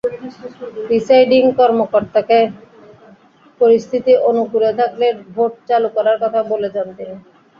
Presiding 0.87 1.43
কর্মকর্তাকে 1.59 2.39
পরিস্থিতি 3.61 4.11
অনুকূলে 4.29 4.71
থাকলে 4.79 5.07
ভোট 5.33 5.51
চালু 5.69 5.87
করার 5.95 6.17
কথা 6.23 6.39
বলে 6.51 6.69
যান 6.75 6.87
তিনি। 6.97 7.15